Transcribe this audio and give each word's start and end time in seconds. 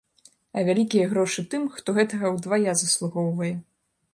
А 0.55 0.63
вялікія 0.69 1.09
грошы 1.11 1.45
тым, 1.51 1.67
хто 1.75 1.95
гэтага 1.99 2.33
ўдвая 2.39 2.71
заслугоўвае. 2.81 3.53